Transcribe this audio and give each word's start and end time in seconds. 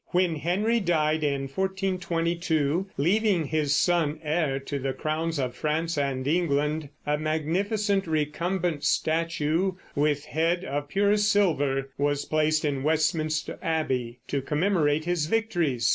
When 0.07 0.37
Henry 0.37 0.79
died 0.79 1.23
in 1.23 1.41
1422, 1.43 2.87
leaving 2.97 3.45
his 3.45 3.75
son 3.75 4.17
heir 4.23 4.57
to 4.61 4.79
the 4.79 4.93
crowns 4.93 5.37
of 5.37 5.53
France 5.53 5.95
and 5.95 6.25
England, 6.27 6.89
a 7.05 7.19
magnificent 7.19 8.07
recumbent 8.07 8.83
statue 8.83 9.73
with 9.95 10.25
head 10.25 10.65
of 10.65 10.87
pure 10.89 11.17
silver 11.17 11.91
was 11.99 12.25
placed 12.25 12.65
in 12.65 12.81
Westminster 12.81 13.59
Abbey 13.61 14.17
to 14.27 14.41
commemorate 14.41 15.05
his 15.05 15.27
victories. 15.27 15.87